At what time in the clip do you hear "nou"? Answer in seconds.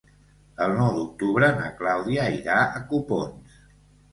0.77-0.95